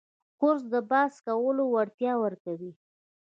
کورس 0.39 0.63
د 0.73 0.75
بحث 0.89 1.13
کولو 1.27 1.63
وړتیا 1.73 2.13
ورکوي. 2.23 2.71